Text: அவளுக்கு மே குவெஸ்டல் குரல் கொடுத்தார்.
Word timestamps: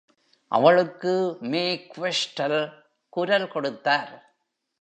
அவளுக்கு 0.51 1.13
மே 1.41 1.63
குவெஸ்டல் 1.93 2.59
குரல் 3.13 3.47
கொடுத்தார். 3.47 4.13